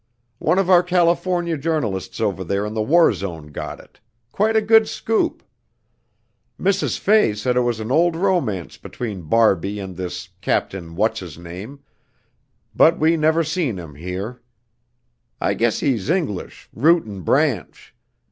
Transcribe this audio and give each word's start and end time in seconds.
One 0.39 0.57
of 0.57 0.67
our 0.67 0.81
California 0.81 1.55
journalists 1.59 2.19
over 2.19 2.43
there 2.43 2.65
in 2.65 2.73
the 2.73 2.81
war 2.81 3.13
zone 3.13 3.51
got 3.51 3.79
it 3.79 3.99
quite 4.31 4.55
a 4.55 4.59
good 4.63 4.87
scoop. 4.87 5.43
Mrs. 6.59 6.97
Fay 6.97 7.35
said 7.35 7.55
it 7.55 7.59
was 7.59 7.79
an 7.79 7.91
old 7.91 8.15
romance 8.15 8.77
between 8.77 9.21
Barbie 9.29 9.79
and 9.79 9.97
this 9.97 10.29
Captain 10.41 10.95
What's 10.95 11.19
his 11.19 11.37
name. 11.37 11.81
But 12.75 12.97
we 12.97 13.15
never 13.15 13.43
seen 13.43 13.77
him 13.77 13.93
here. 13.93 14.41
I 15.39 15.53
guess 15.53 15.81
he's 15.81 16.09
English, 16.09 16.67
root 16.73 17.03
and 17.05 17.23
branch. 17.23 17.93